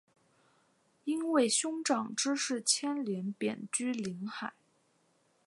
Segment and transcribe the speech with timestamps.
[1.03, 4.51] 因为兄长之事牵连贬居临海。